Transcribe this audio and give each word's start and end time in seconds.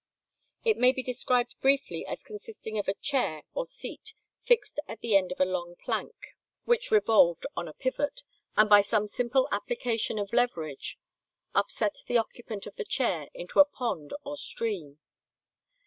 It 0.63 0.77
may 0.79 0.91
be 0.93 1.03
described 1.03 1.53
briefly 1.61 2.07
as 2.07 2.23
consisting 2.23 2.79
of 2.79 2.87
a 2.87 2.95
chair 2.95 3.43
or 3.53 3.67
seat 3.67 4.15
fixed 4.43 4.79
at 4.87 5.01
the 5.01 5.15
end 5.15 5.31
of 5.31 5.39
a 5.39 5.45
long 5.45 5.75
plank, 5.75 6.35
which 6.65 6.89
revolved 6.89 7.45
on 7.55 7.67
a 7.67 7.73
pivot, 7.73 8.23
and 8.57 8.67
by 8.67 8.81
some 8.81 9.05
simple 9.07 9.47
application 9.51 10.17
of 10.17 10.33
leverage 10.33 10.97
upset 11.53 11.97
the 12.07 12.17
occupant 12.17 12.65
of 12.65 12.77
the 12.77 12.83
chair 12.83 13.27
into 13.35 13.59
a 13.59 13.65
pond 13.65 14.11
or 14.25 14.37
stream. 14.37 14.97